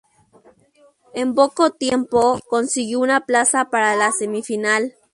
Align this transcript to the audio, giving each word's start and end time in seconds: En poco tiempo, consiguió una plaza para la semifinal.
En 1.13 1.35
poco 1.35 1.69
tiempo, 1.73 2.39
consiguió 2.49 3.01
una 3.01 3.27
plaza 3.27 3.69
para 3.69 3.95
la 3.95 4.11
semifinal. 4.11 4.95